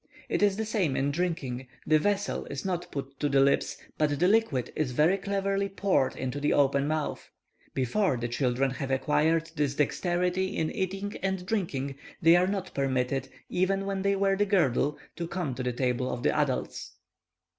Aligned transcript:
It 0.29 0.41
is 0.41 0.57
the 0.57 0.65
same 0.65 0.95
in 0.97 1.11
drinking; 1.11 1.67
the 1.85 1.99
vessel 1.99 2.45
is 2.45 2.65
not 2.65 2.91
put 2.91 3.19
to 3.19 3.29
the 3.29 3.39
lips, 3.39 3.77
but 3.99 4.17
the 4.19 4.27
liquid 4.27 4.73
is 4.75 4.93
very 4.93 5.15
cleverly 5.15 5.69
poured 5.69 6.15
into 6.15 6.39
the 6.39 6.53
open 6.53 6.87
mouth. 6.87 7.29
Before 7.75 8.17
the 8.17 8.27
children 8.27 8.71
have 8.71 8.89
acquired 8.89 9.51
this 9.55 9.75
dexterity 9.75 10.57
in 10.57 10.71
eating 10.71 11.17
and 11.21 11.45
drinking, 11.45 11.97
they 12.19 12.35
are 12.35 12.47
not 12.47 12.73
permitted, 12.73 13.29
even 13.47 13.85
when 13.85 14.01
they 14.01 14.15
wear 14.15 14.35
the 14.35 14.47
girdle, 14.47 14.97
to 15.17 15.27
come 15.27 15.53
to 15.53 15.61
the 15.61 15.71
table 15.71 16.09
of 16.11 16.23
the 16.23 16.35
adults. 16.35 16.93